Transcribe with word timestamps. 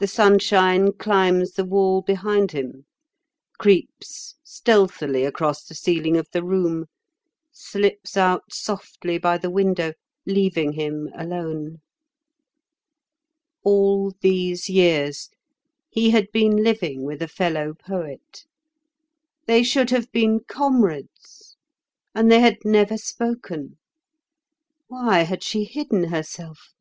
"The 0.00 0.06
sunshine 0.06 0.92
climbs 0.92 1.52
the 1.52 1.64
wall 1.64 2.02
behind 2.02 2.52
him, 2.52 2.84
creeps 3.56 4.34
stealthily 4.44 5.24
across 5.24 5.64
the 5.64 5.74
ceiling 5.74 6.18
of 6.18 6.28
the 6.30 6.44
room, 6.44 6.84
slips 7.50 8.18
out 8.18 8.52
softly 8.52 9.16
by 9.16 9.38
the 9.38 9.48
window, 9.48 9.94
leaving 10.26 10.72
him 10.72 11.08
alone. 11.16 11.80
All 13.64 14.12
these 14.20 14.68
years 14.68 15.30
he 15.88 16.10
had 16.10 16.30
been 16.30 16.62
living 16.62 17.02
with 17.02 17.22
a 17.22 17.28
fellow 17.28 17.72
poet. 17.72 18.44
They 19.46 19.62
should 19.62 19.88
have 19.88 20.12
been 20.12 20.40
comrades, 20.46 21.56
and 22.14 22.30
they 22.30 22.40
had 22.40 22.58
never 22.62 22.98
spoken. 22.98 23.78
Why 24.88 25.20
had 25.22 25.42
she 25.42 25.64
hidden 25.64 26.08
herself? 26.10 26.74